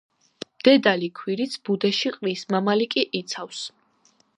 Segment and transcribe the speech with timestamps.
[0.67, 3.67] დედალი ქვირითს ბუდეში ყრის, მამალი კი იცავს.